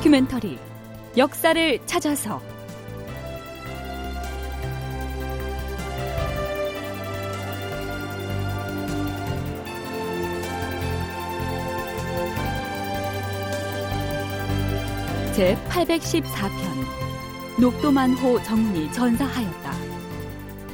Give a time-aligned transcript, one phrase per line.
[0.00, 0.58] 다큐멘터리
[1.18, 2.40] 역사를 찾아서
[15.34, 19.72] 제 814편 녹도만호 정문이 전사하였다.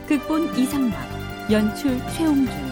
[0.07, 2.66] 극본 이상락 연출 최홍준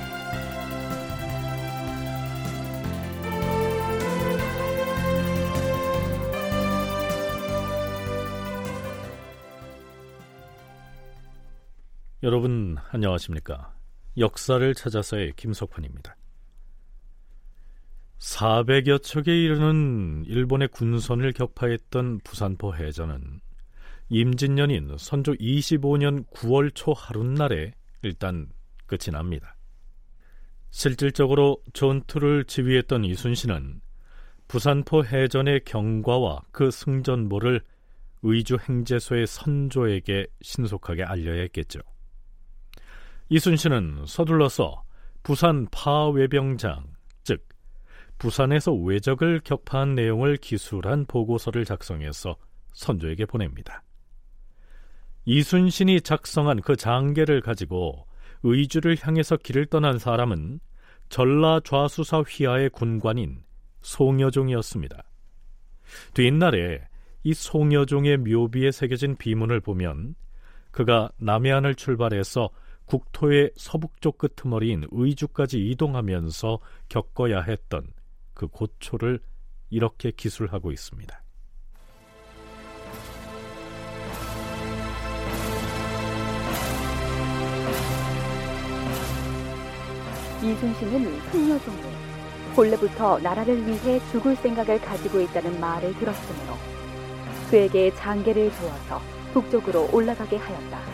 [12.25, 13.75] 여러분 안녕하십니까?
[14.17, 16.17] 역사를 찾아서의 김석환입니다.
[18.19, 23.43] 400여 척에 이르는 일본의 군선을 격파했던 부산포 해전은
[24.09, 28.49] 임진년인 선조 25년 9월 초 하룻날에 일단
[28.87, 29.55] 끝이 납니다.
[30.71, 33.83] 실질적으로 전투를 지휘했던 이순신은
[34.49, 37.61] 부산포 해전의 경과와 그 승전보를
[38.23, 41.81] 의주 행제소의 선조에게 신속하게 알려야 했겠죠.
[43.29, 44.83] 이순신은 서둘러서
[45.23, 46.85] 부산 파외병장,
[47.23, 47.49] 즉
[48.19, 52.37] 부산에서 외적을 격파한 내용을 기술한 보고서를 작성해서
[52.75, 53.83] 선조에게 보냅니다.
[55.25, 58.07] 이순신이 작성한 그 장계를 가지고
[58.43, 60.61] 의주를 향해서 길을 떠난 사람은
[61.09, 63.43] 전라 좌수사 휘하의 군관인
[63.81, 65.03] 송여종이었습니다.
[66.13, 66.87] 뒷날에
[67.23, 70.15] 이 송여종의 묘비에 새겨진 비문을 보면
[70.71, 72.51] 그가 남해안을 출발해서
[72.87, 77.87] 국토의 서북쪽 끄트머리인 의주까지 이동하면서 겪어야 했던
[78.35, 79.21] 그 고초를
[79.71, 81.23] 이렇게 기술하고 있습니다.
[90.43, 91.83] 이순신은 풍녀종에
[92.55, 96.55] 본래부터 나라를 위해 죽을 생각을 가지고 있다는 말을 들었으므로
[97.51, 99.01] 그에게 장계를 주어서
[99.33, 100.94] 북쪽으로 올라가게 하였다.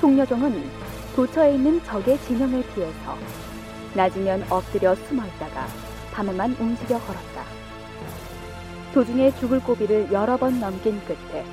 [0.00, 0.70] 통녀종은
[1.14, 3.16] 도처에 있는 적의 진영을 피해서
[3.94, 5.66] 낮이면 엎드려 숨어 있다가
[6.12, 7.44] 밤에만 움직여 걸었다.
[8.94, 11.44] 도중에 죽을 고비를 여러 번 넘긴 끝에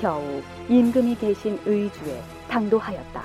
[0.00, 3.24] 겨우 임금이 계신 의주에 당도하였다.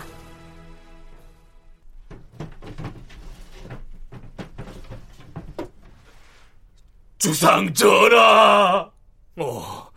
[7.18, 8.90] 주상 전하!
[9.38, 9.90] 어,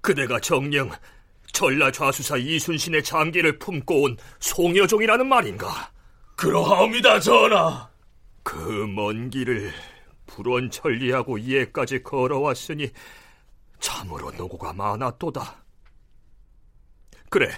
[0.00, 0.90] 그대가 정령
[1.60, 5.92] 전라 좌수사 이순신의 장기를 품고 온 송여종이라는 말인가?
[6.34, 7.86] 그러하옵니다, 전하.
[8.42, 9.70] 그 먼 길을
[10.26, 12.88] 불원 천리하고 이에까지 걸어왔으니
[13.78, 15.62] 참으로 노고가 많았도다.
[17.28, 17.50] 그래,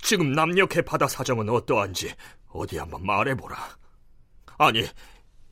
[0.00, 2.14] 지금 남녘의 바다 사정은 어떠한지
[2.50, 3.56] 어디 한번 말해보라.
[4.58, 4.86] 아니,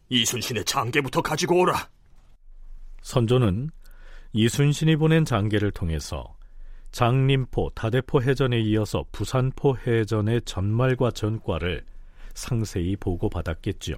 [0.09, 1.88] 이순신의 장계부터 가지고 오라.
[3.00, 3.70] 선조는
[4.34, 6.37] 이순신이 보낸 장계를 통해서
[6.93, 11.85] 장림포, 다대포 해전에 이어서 부산포 해전의 전말과 전과를
[12.35, 13.97] 상세히 보고받았겠지요.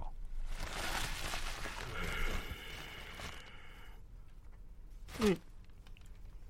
[5.21, 5.37] 음,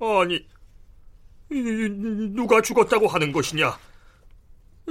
[0.01, 0.47] 아니,
[1.49, 3.79] 누가 죽었다고 하는 것이냐?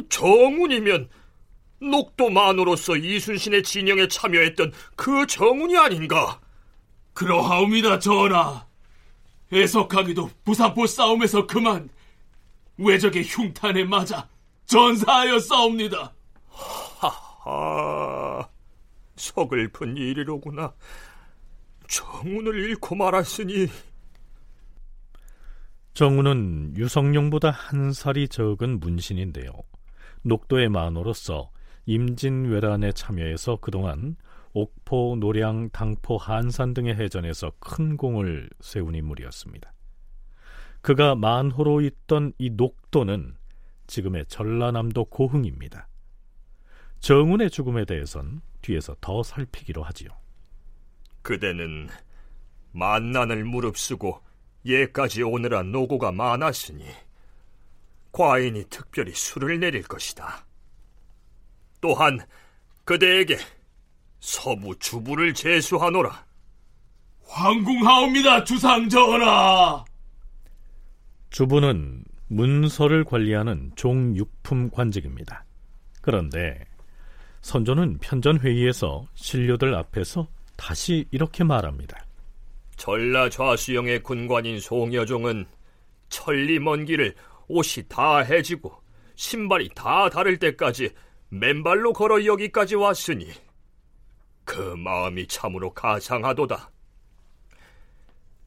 [0.09, 1.09] 정운이면
[1.79, 6.39] 녹도 만으로서 이순신의 진영에 참여했던 그 정운이 아닌가?
[7.13, 8.65] 그러하옵니다, 전하.
[9.53, 11.89] 애석하기도 부산포 싸움에서 그만
[12.77, 14.27] 외적의 흉탄에 맞아
[14.65, 16.13] 전사하여 싸웁니다.
[16.49, 18.47] 하하,
[19.15, 20.73] 서글픈 일이로구나.
[21.87, 23.67] 정운을 잃고 말았으니.
[25.93, 29.51] 정운은 유성룡보다 한 살이 적은 문신인데요.
[30.23, 31.51] 녹도의 만으로서
[31.85, 34.15] 임진왜란에 참여해서 그동안
[34.53, 39.73] 옥포, 노량, 당포, 한산 등의 해전에서 큰 공을 세운 인물이었습니다.
[40.81, 43.35] 그가 만호로 있던 이 녹도는
[43.87, 45.87] 지금의 전라남도 고흥입니다.
[46.99, 50.09] 정운의 죽음에 대해선 뒤에서 더 살피기로 하지요.
[51.21, 51.89] 그대는
[52.73, 54.21] 만난을 무릅쓰고
[54.65, 56.85] 예까지 오느라 노고가 많았으니
[58.11, 60.45] 과인이 특별히 술을 내릴 것이다.
[61.81, 62.19] 또한
[62.85, 63.37] 그대에게
[64.23, 66.25] 서부 주부를 제수하노라.
[67.27, 69.83] 황궁하옵니다, 주상 전하.
[71.29, 75.43] 주부는 문서를 관리하는 종육품 관직입니다.
[76.01, 76.57] 그런데
[77.41, 82.05] 선조는 편전회의에서 신료들 앞에서 다시 이렇게 말합니다.
[82.77, 85.45] 전라 좌수영의 군관인 송여종은
[86.07, 87.13] 천리 먼 길을
[87.49, 88.73] 옷이 다 해지고
[89.15, 90.91] 신발이 다 다를 때까지
[91.27, 93.27] 맨발로 걸어 여기까지 왔으니
[94.45, 96.71] 그 마음이 참으로 가상하도다.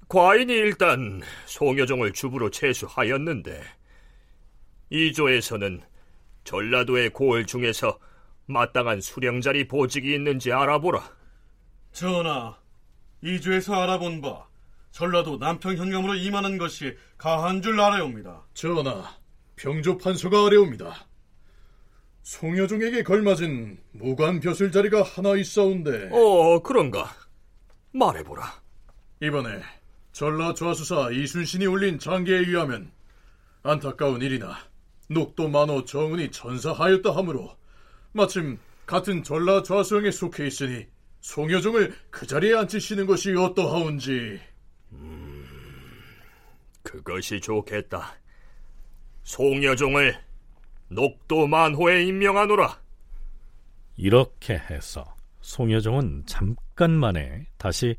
[0.09, 3.61] 과인이 일단 송여종을 주부로 채수하였는데
[4.91, 5.83] 이조에서는
[6.45, 7.99] 전라도의 고을 중에서
[8.47, 11.03] 마땅한 수령자리 보직이 있는지 알아보라.
[11.93, 12.57] 전하,
[13.23, 14.47] 이주에서 알아본 바
[14.93, 18.47] 전라도 남평 현감으로 임하는 것이 가한 줄 알아옵니다.
[18.55, 19.19] 전하,
[19.57, 21.07] 병조 판서가 아래옵니다.
[22.27, 27.15] 송여종에게 걸맞은 무관 벼슬 자리가 하나 있사온데 어, 그런가?
[27.93, 28.43] 말해보라.
[29.23, 29.63] 이번에
[30.11, 32.91] 전라 좌수사 이순신이 올린 장계에 의하면
[33.63, 34.59] 안타까운 일이나
[35.09, 37.57] 녹도 만호 정은이 전사하였다 하므로
[38.11, 40.85] 마침 같은 전라 좌수영에 속해 있으니
[41.21, 44.41] 송여종을 그 자리에 앉히시는 것이 어떠하온지
[46.83, 48.17] 그것이 좋겠다.
[49.23, 50.26] 송여종을
[50.89, 52.81] 녹도 만호에 임명하노라.
[53.97, 55.05] 이렇게 해서
[55.41, 57.97] 송여종은 잠깐 만에 다시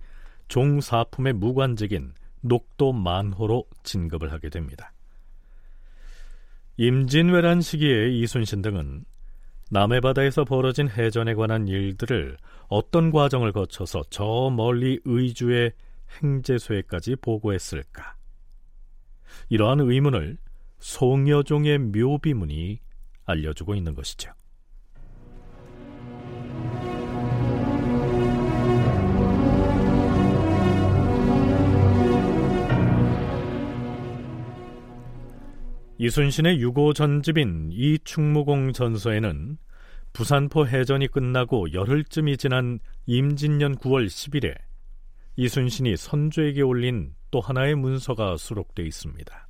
[0.48, 4.94] 종사품의 무관직인 녹도 만호로 진급을 하게 됩니다.
[6.78, 9.04] 임진왜란 시기에 이순신 등은
[9.72, 12.38] 남해 바다에서 벌어진 해전에 관한 일들을
[12.70, 15.72] 어떤 과정을 거쳐서 저 멀리 의주의
[16.22, 18.16] 행제소에까지 보고했을까?
[19.50, 20.38] 이러한 의문을
[20.80, 22.80] 송여종의 묘비문이
[23.26, 24.32] 알려주고 있는 것이죠.
[36.00, 39.58] 이순신의 유고 전집인 이충무공 전서에는
[40.14, 44.56] 부산포 해전이 끝나고 열흘쯤이 지난 임진년 9월 10일에
[45.38, 49.47] 이순신이 선조에게 올린 또 하나의 문서가 수록되어 있습니다.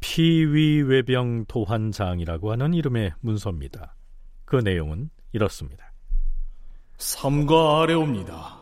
[0.00, 3.94] 피위외병 도환장이라고 하는 이름의 문서입니다.
[4.44, 5.92] 그 내용은 이렇습니다.
[6.96, 8.60] 삼가 아래옵니다.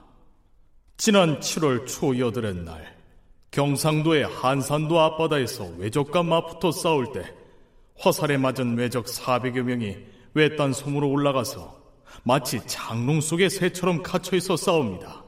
[0.96, 2.96] 지난 7월 초여덟의 날
[3.50, 7.32] 경상도의 한산도 앞바다에서 외적과 맞붙어 싸울 때
[7.98, 9.96] 화살에 맞은 외적 400여 명이
[10.34, 11.76] 외딴 섬으로 올라가서
[12.24, 15.24] 마치 장롱 속의 새처럼 갇혀 있어 싸웁니다.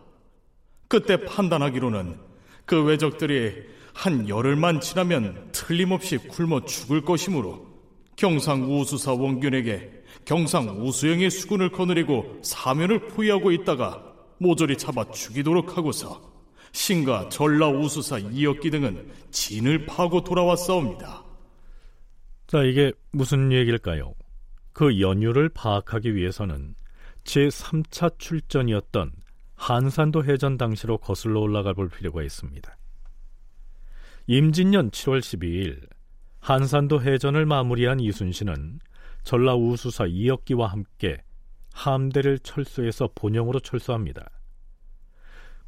[0.89, 2.28] 그때 판단하기로는
[2.69, 7.67] 그 외적들이 한 열흘만 지나면 틀림없이 굶어 죽을 것이므로
[8.15, 9.91] 경상 우수사 원균에게
[10.27, 14.05] 경상 우수영의 수군을 거느리고 사면을 포위하고 있다가
[14.37, 16.31] 모조리 잡아 죽이도록 하고서
[16.73, 21.25] 신과 전라 우수사 이역기 등은 진을 파고 돌아왔사옵니다.
[22.49, 24.15] 자, 이게 무슨 얘기일까요?
[24.75, 26.75] 그 연유를 파악하기 위해서는
[27.25, 29.13] 제3차 출전이었던
[29.59, 32.77] 한산도 해전 당시로 거슬러 올라가 볼 필요가 있습니다.
[34.29, 35.87] 임진년 7월 12일
[36.39, 38.79] 한산도 해전을 마무리한 이순신은
[39.25, 41.23] 전라 우수사 이역기와 함께
[41.75, 44.31] 함대를 철수해서 본영으로 철수합니다.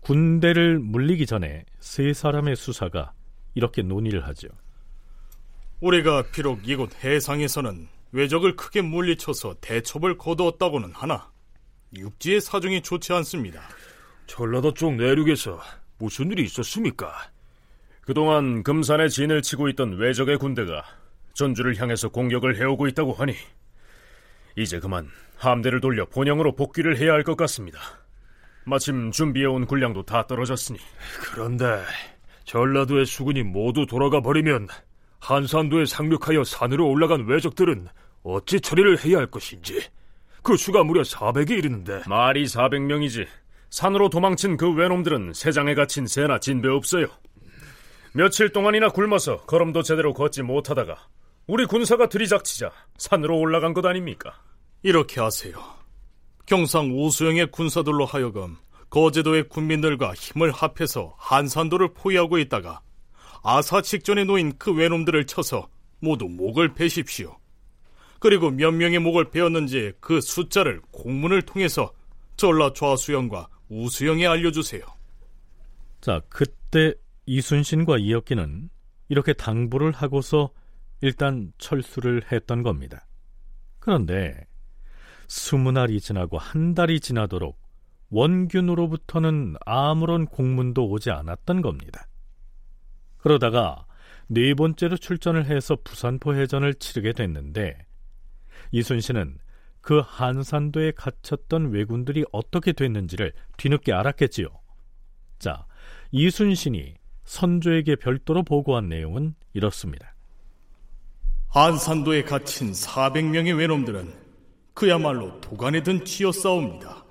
[0.01, 3.13] 군대를 물리기 전에 세 사람의 수사가
[3.55, 4.49] 이렇게 논의를 하죠.
[5.81, 11.30] 우리가 비록 이곳 해상에서는 외적을 크게 물리쳐서 대첩을 거두었다고는 하나
[11.97, 13.61] 육지의 사정이 좋지 않습니다.
[14.27, 15.61] 전라도 쪽 내륙에서
[15.99, 17.13] 무슨 일이 있었습니까?
[18.03, 20.85] 그동안 금산에 진을 치고 있던 외적의 군대가
[21.35, 23.35] 전주를 향해서 공격을 해오고 있다고 하니
[24.57, 27.79] 이제 그만 함대를 돌려 본영으로 복귀를 해야 할 것 같습니다.
[28.65, 30.79] 마침 준비해온 군량도 다 떨어졌으니
[31.33, 31.83] 그런데
[32.45, 34.69] 전라도의 수군이 모두 돌아가 버리면
[35.21, 37.89] 한산도에 상륙하여 산으로 올라간 외적들은
[38.23, 39.81] 어찌 처리를 해야 할 것인지
[40.43, 43.27] 그 수가 무려 400이 이르는데 말이 400명이지
[43.71, 47.07] 산으로 도망친 그 외놈들은 세장에 갇힌 새나 진배 없어요.
[48.13, 50.97] 며칠 동안이나 굶어서 걸음도 제대로 걷지 못하다가
[51.47, 54.41] 우리 군사가 들이닥치자 산으로 올라간 것 아닙니까?
[54.83, 55.55] 이렇게 하세요.
[56.47, 58.57] 경상 우수영의 군사들로 하여금
[58.89, 62.81] 거제도의 군민들과 힘을 합해서 한산도를 포위하고 있다가
[63.43, 65.69] 아사 직전에 놓인 그 외놈들을 쳐서
[66.01, 67.40] 모두 목을 베십시오.
[68.21, 71.93] 그리고 몇 명의 목을 베었는지 그 숫자를 공문을 통해서
[72.37, 74.83] 전라 좌수영과 우수영에 알려주세요.
[76.01, 76.95] 자, 그때
[77.27, 78.71] 이순신과 이혁기는
[79.09, 80.51] 이렇게 당부를 하고서
[81.01, 83.07] 일단 철수를 했던 겁니다.
[83.79, 84.47] 그런데
[85.27, 87.59] 스무 날이 지나고 한 달이 지나도록
[88.11, 92.07] 원균으로부터는 아무런 공문도 오지 않았던 겁니다.
[93.19, 93.87] 그러다가
[94.27, 97.79] 네 번째로 출전을 해서 부산포 해전을 치르게 됐는데
[98.73, 99.39] 이순신은
[99.81, 104.49] 그 한산도에 갇혔던 왜군들이 어떻게 됐는지를 뒤늦게 알았겠지요.
[105.39, 105.67] 자,
[106.13, 110.15] 이순신이 선조에게 별도로 보고한 내용은 이렇습니다.
[111.49, 114.13] 한산도에 갇힌 400명의 외놈들은
[114.75, 117.05] 그야말로 도간에 든 쥐어 싸웁니다.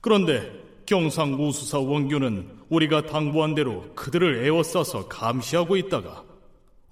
[0.00, 0.52] 그런데
[0.86, 6.24] 경상 우수사 원규는 우리가 당부한 대로 그들을 에워싸서 감시하고 있다가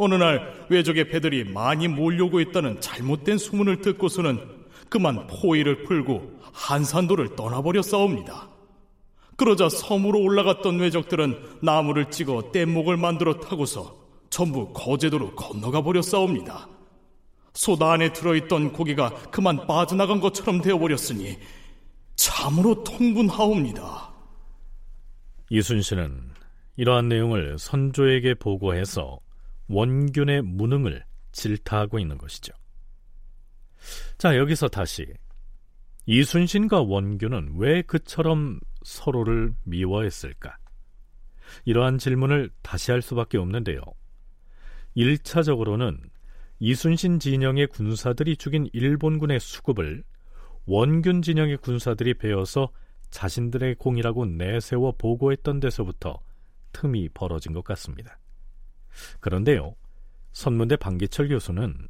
[0.03, 4.41] 어느 날 외적의 배들이 많이 몰려오고 있다는 잘못된 소문을 듣고서는
[4.89, 8.51] 그만 포위를 풀고 한산도를 떠나버려 싸웁니다.
[9.37, 13.97] 그러자 섬으로 올라갔던 외적들은 나무를 찍어 뗏목을 만들어 타고서
[14.31, 16.69] 전부 거제도로 건너가 버려 싸웁니다.
[17.55, 21.37] 소다 안에 들어있던 고기가 그만 빠져나간 것처럼 되어버렸으니
[22.17, 24.13] 참으로 통분하옵니다.
[25.51, 26.31] 이순신은
[26.77, 29.19] 이러한 내용을 선조에게 보고해서
[29.69, 32.53] 원균의 무능을 질타하고 있는 것이죠.
[34.19, 35.07] 자, 여기서 다시
[36.07, 40.57] 이순신과 원균은 왜 그처럼 서로를 미워했을까?
[41.65, 43.81] 이러한 질문을 다시 할 수밖에 없는데요.
[44.97, 45.99] 1차적으로는
[46.59, 50.05] 이순신 진영의 군사들이 죽인 일본군의 수급을
[50.67, 52.71] 원균 진영의 군사들이 베어서
[53.11, 56.21] 자신들의 공이라고 내세워 보고했던 데서부터
[56.73, 58.19] 틈이 벌어진 것 같습니다.
[59.21, 59.75] 그런데요,
[60.33, 61.89] 선문대 방기철 교수는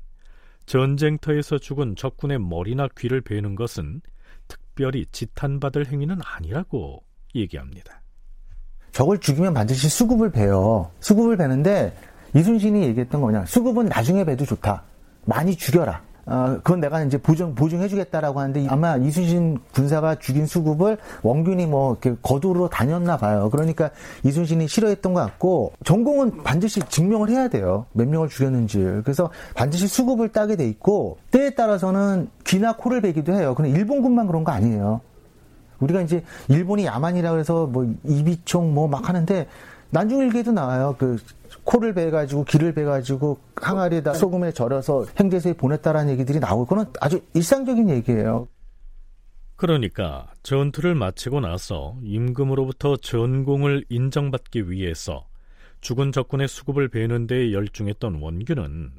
[0.67, 4.01] 전쟁터에서 죽은 적군의 머리나 귀를 베는 것은
[4.49, 7.03] 특별히 지탄받을 행위는 아니라고
[7.35, 8.03] 얘기합니다.
[8.93, 10.91] 적을 죽이면 반드시 수급을 베요.
[11.01, 11.97] 수급을 베는데
[12.35, 13.47] 이순신이 얘기했던 거냐.
[13.47, 14.85] 수급은 나중에 베도 좋다.
[15.25, 16.03] 많이 죽여라.
[16.25, 22.15] 어, 그건 내가 이제 보증, 보증해주겠다라고 하는데 아마 이순신 군사가 죽인 수급을 원균이 뭐 이렇게
[22.23, 23.51] 거두러 다녔나 봐요.
[23.51, 23.91] 그러니까
[24.23, 27.87] 이순신이 싫어했던 것 같고 전공은 반드시 증명을 해야 돼요.
[27.93, 28.79] 몇 명을 죽였는지.
[29.05, 33.55] 그래서 반드시 수급을 따게 돼 있고 때에 따라서는 귀나 코를 베기도 해요.
[33.57, 35.01] 그럼 일본군만 그런 거 아니에요.
[35.81, 39.49] 우리가 이제 일본이 야만이라고 해서 뭐 이비총 뭐 막 하는데
[39.93, 40.97] 난중일기에도 나와요.
[40.99, 41.19] 그
[41.65, 48.49] 코를 베가지고 귀를 베가지고 항아리에다 소금에 절여서 행제소에 보냈다라는 얘기들이 나오고 그건 아주 일상적인 얘기예요.
[49.57, 55.27] 그러니까 전투를 마치고 나서 임금으로부터 전공을 인정받기 위해서
[55.83, 58.93] 죽은 적군의 수급을 베는 데 열중했던 원균은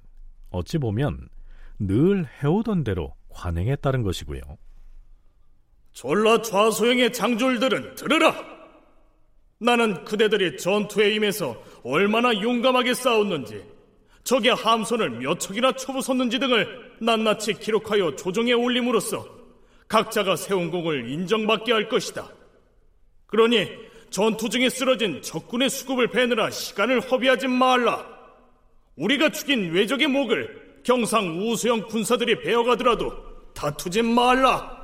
[0.51, 1.27] 어찌 보면
[1.79, 4.41] 늘 해오던 대로 관행에 따른 것이고요.
[5.91, 8.62] 졸라 좌소행의 장졸들은 들으라!
[9.63, 13.63] 나는 그대들이 전투에 임해서 얼마나 용감하게 싸웠는지,
[14.25, 19.25] 적의 함선을 몇 척이나 쳐부쉈는지 등을 낱낱이 기록하여 조정에 올림으로써
[19.87, 22.29] 각자가 세운 공을 인정받게 할 것이다.
[23.27, 23.69] 그러니
[24.09, 28.05] 전투 중에 쓰러진 적군의 수급을 베느라 시간을 허비하지 말라.
[28.95, 33.13] 우리가 죽인 외적의 목을 경상 우수형 군사들이 베어가더라도
[33.53, 34.83] 다투지 말라.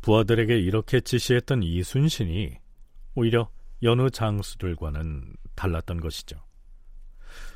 [0.00, 2.67] 부하들에게 이렇게 지시했던 이순신이
[3.18, 3.50] 오히려
[3.82, 6.36] 여느 장수들과는 달랐던 것이죠.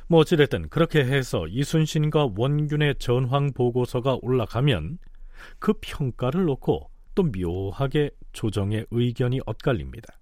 [0.09, 4.99] 뭐 어찌됐든 그렇게 해서 이순신과 원균의 전황 보고서가 올라가면
[5.61, 10.19] 그 평가를 놓고 또 묘하게 조정의 의견이 엇갈립니다.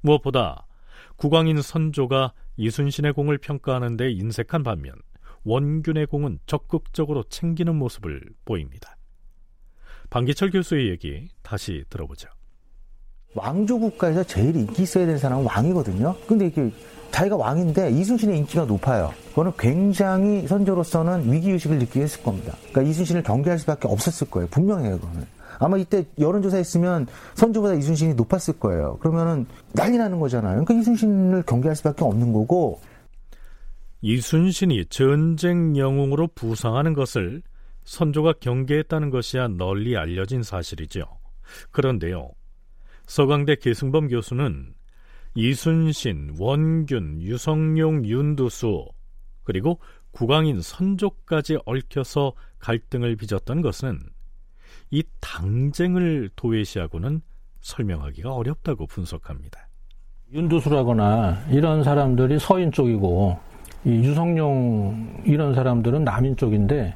[0.00, 0.66] 무엇보다
[1.16, 4.94] 국왕인 선조가 이순신의 공을 평가하는 데 인색한 반면
[5.44, 8.96] 원균의 공은 적극적으로 챙기는 모습을 보입니다.
[10.08, 12.28] 방기철 교수의 얘기 다시 들어보죠.
[13.36, 16.16] 왕조 국가에서 제일 인기 있어야 되는 사람은 왕이거든요.
[16.26, 16.70] 근데 이게
[17.10, 19.12] 자기가 왕인데 이순신의 인기가 높아요.
[19.30, 22.54] 그거는 굉장히 선조로서는 위기의식을 느끼게 했을 겁니다.
[22.70, 24.48] 그러니까 이순신을 경계할 수밖에 없었을 거예요.
[24.48, 25.26] 분명해요, 그거는.
[25.58, 28.98] 아마 이때 여론조사 했으면 선조보다 이순신이 높았을 거예요.
[28.98, 30.64] 그러면은 난리 나는 거잖아요.
[30.64, 32.80] 그러니까 이순신을 경계할 수밖에 없는 거고.
[34.02, 37.42] 이순신이 전쟁 영웅으로 부상하는 것을
[37.84, 41.06] 선조가 경계했다는 것이야 널리 알려진 사실이죠.
[41.70, 42.30] 그런데요.
[43.06, 44.74] 서강대 계승범 교수는
[45.34, 48.86] 이순신, 원균, 유성룡, 윤두수
[49.44, 49.78] 그리고
[50.10, 54.00] 국왕인 선조까지 얽혀서 갈등을 빚었던 것은
[54.90, 57.20] 이 당쟁을 도외시하고는
[57.60, 59.68] 설명하기가 어렵다고 분석합니다.
[60.32, 63.38] 윤두수라거나 이런 사람들이 서인 쪽이고
[63.84, 66.94] 이 유성룡 이런 사람들은 남인 쪽인데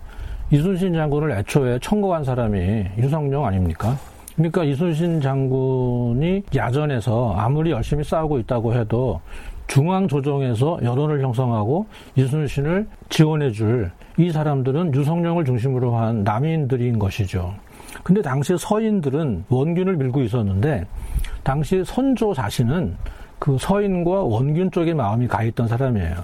[0.51, 3.97] 이순신 장군을 애초에 청거한 사람이 유성룡 아닙니까?
[4.41, 9.21] 그러니까 이순신 장군이 야전에서 아무리 열심히 싸우고 있다고 해도
[9.67, 17.55] 중앙 조정에서 여론을 형성하고 이순신을 지원해 줄 이 사람들은 유성룡을 중심으로 한 남인들인 것이죠.
[18.03, 20.87] 근데 당시 서인들은 원균을 밀고 있었는데
[21.43, 22.97] 당시 선조 자신은
[23.39, 26.17] 그 서인과 원균 쪽에 마음이 가 있던 사람이에요.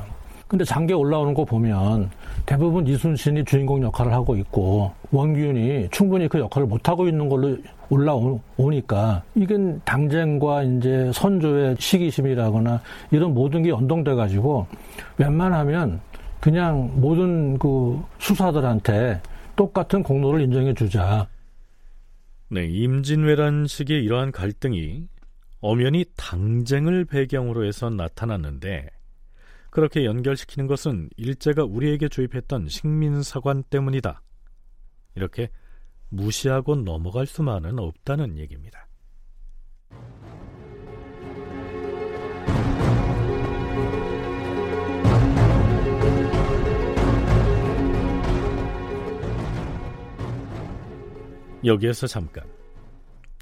[0.46, 2.10] 근데 장계 올라오는 거 보면
[2.46, 7.56] 대부분 이순신이 주인공 역할을 하고 있고 원균이 충분히 그 역할을 못 하고 있는 걸로
[7.90, 14.66] 올라오니까 이게 당쟁과 이제 선조의 시기심이라거나 이런 모든 게 연동돼 가지고
[15.18, 16.00] 웬만하면
[16.40, 19.20] 그냥 모든 그 수사들한테
[19.56, 21.26] 똑같은 공로를 인정해 주자.
[22.48, 25.08] 네, 임진왜란식의 이러한 갈등이
[25.60, 28.86] 엄연히 당쟁을 배경으로 해서 나타났는데
[29.76, 34.22] 그렇게 연결시키는 것은 일제가 우리에게 주입했던 식민사관 때문이다.
[35.16, 35.50] 이렇게
[36.08, 38.88] 무시하고 넘어갈 수만은 없다는 얘기입니다.
[51.66, 52.48] 여기에서 잠깐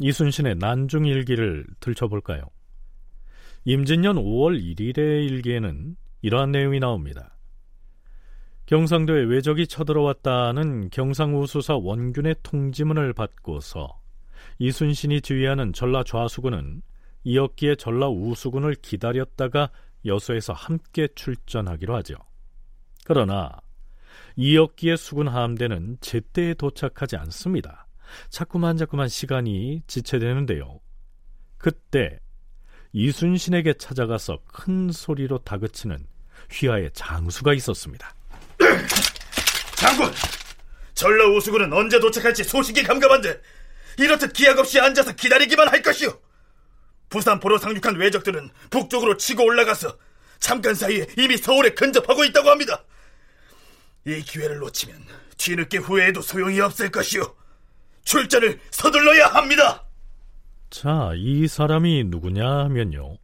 [0.00, 2.42] 이순신의 난중일기를 들춰볼까요?
[3.66, 7.36] 임진년 5월 1일의 일기에는 이러한 내용이 나옵니다.
[8.64, 14.00] 경상도에 외적이 쳐들어왔다는 경상우수사 원균의 통지문을 받고서
[14.58, 16.80] 이순신이 지휘하는 전라 좌수군은
[17.24, 19.68] 이었기에 전라 우수군을 기다렸다가
[20.06, 22.14] 여수에서 함께 출전하기로 하죠.
[23.04, 23.60] 그러나
[24.36, 27.86] 이었기의 수군 함대는 제때에 도착하지 않습니다.
[28.30, 30.80] 자꾸만 자꾸만 시간이 지체되는데요.
[31.58, 32.18] 그때
[32.94, 36.13] 이순신에게 찾아가서 큰 소리로 다그치는
[36.50, 38.14] 휘하의 장수가 있었습니다.
[39.76, 40.12] 장군!
[40.94, 43.40] 전라 우수군은 언제 도착할지 소식이 감감한데
[43.98, 46.18] 이렇듯 기약 없이 앉아서 기다리기만 할 것이오.
[47.08, 49.96] 부산 포로 상륙한 외적들은 북쪽으로 치고 올라가서
[50.38, 52.84] 잠깐 사이에 이미 서울에 근접하고 있다고 합니다.
[54.06, 55.04] 이 기회를 놓치면
[55.36, 57.34] 뒤늦게 후회해도 소용이 없을 것이오.
[58.04, 59.84] 출전을 서둘러야 합니다.
[60.70, 63.16] 자, 이 사람이 누구냐 하면요.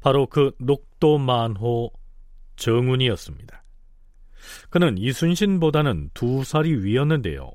[0.00, 1.90] 바로 그 녹도 만호
[2.56, 3.62] 정운이었습니다.
[4.70, 7.50] 그는 이순신보다는 두 살이 위였는데요.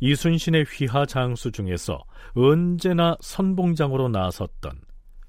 [0.00, 2.04] 이순신의 휘하 장수 중에서
[2.34, 4.80] 언제나 선봉장으로 나섰던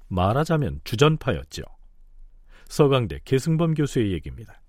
[0.08, 1.62] 말하자면 주전파였죠.
[2.68, 4.60] 서강대 계승범 교수의 얘기입니다.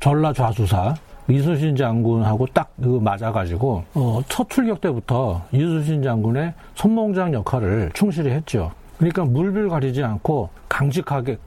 [0.00, 0.94] 전라 좌수사
[1.28, 8.72] 이순신 장군하고 딱 그 맞아가지고 어, 첫 출격 때부터 이순신 장군의 선봉장 역할을 충실히 했죠.
[8.96, 11.38] 그러니까 물불 가리지 않고 강직하게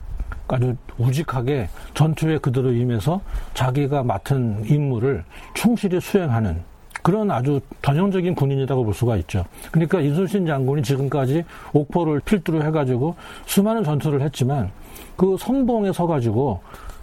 [0.47, 3.21] 아주 우직하게 전투에 그대로 임해서
[3.53, 6.61] 자기가 맡은 임무를 충실히 수행하는
[7.01, 9.43] 그런 아주 전형적인 군인이라고 볼 수가 있죠.
[9.71, 11.43] 그러니까 이순신 장군이 지금까지
[11.73, 13.15] 옥포를 필두로 해가지고
[13.45, 14.71] 수많은 전투를 했지만
[15.17, 16.61] 그 선봉에 서가지고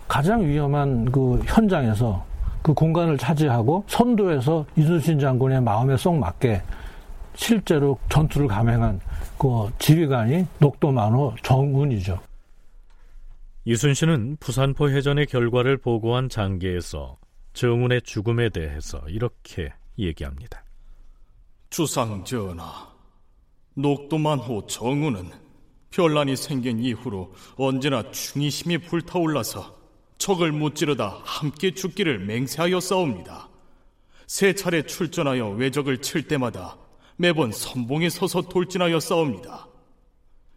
[0.09, 2.25] 가장 위험한 그 현장에서
[2.62, 6.62] 그 공간을 차지하고 선도에서 이순신 장군의 마음에 쏙 맞게
[7.35, 9.01] 실제로 전투를 감행한
[9.38, 12.19] 그 지휘관이 녹도만호 정운이죠.
[13.70, 17.18] 이순신은 부산포 해전의 결과를 보고한 장계에서
[17.52, 20.64] 정운의 죽음에 대해서 이렇게 얘기합니다.
[21.70, 22.92] 주상 전하,
[23.74, 25.30] 녹도만호 정운은
[25.90, 29.78] 별난이 생긴 이후로 언제나 충이심이 불타올라서
[30.18, 33.50] 적을 무찌르다 함께 죽기를 맹세하여 싸웁니다.
[34.26, 36.76] 세 차례 출전하여 외적을 칠 때마다
[37.16, 39.69] 매번 선봉에 서서 돌진하여 싸웁니다.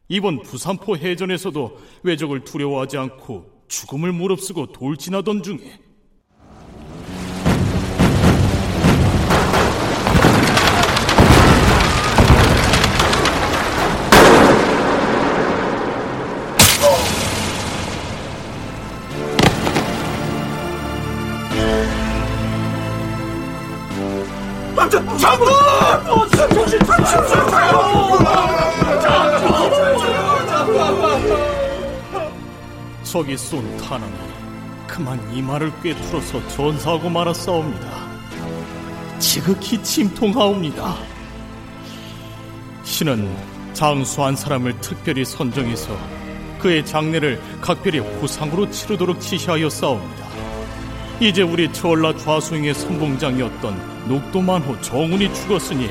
[0.10, 5.80] 이번 부산포 해전에서도 외적을 두려워하지 않고 죽음을 무릅쓰고 돌진하던 중에
[25.18, 25.48] 장군!
[26.54, 26.80] 정신
[33.14, 34.12] 적이 쏜 탄환이
[34.88, 37.88] 그만 이마를 꿰뚫어서 전사하고 말았사옵니다.
[39.20, 40.96] 지극히 침통하옵니다.
[42.84, 43.32] 신은
[43.74, 45.96] 장수한 사람을 특별히 선정해서
[46.58, 50.28] 그의 장례를 각별히 후상으로 치르도록 지시하였사옵니다.
[51.20, 55.88] 이제 우리 전라 좌수행의 선봉장이었던 녹도만호 정운이 죽었으니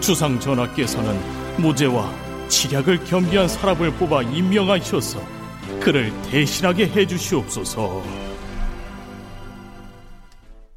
[0.00, 1.18] 주상 전하께서는
[1.56, 2.12] 무죄와
[2.48, 5.33] 치략을 겸비한 사람을 뽑아 임명하셔서
[5.80, 8.02] 그를 대신하게 해주시옵소서.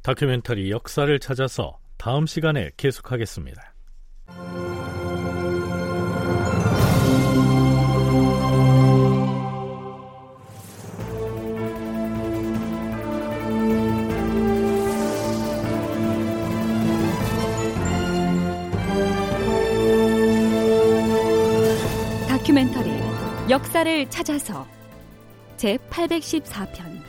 [0.02, 3.74] 다큐멘터리 역사를 찾아서 다음 시간에 계속하겠습니다.
[22.28, 22.90] 다큐멘터리
[23.50, 24.77] 역사를 찾아서
[25.58, 27.00] 제 814편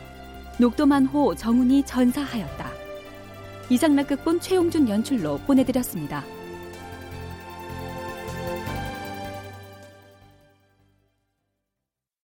[0.59, 2.71] 녹도만호 정운이 전사하였다.
[3.69, 6.25] 이상락극본 최용준 연출로 보내드렸습니다.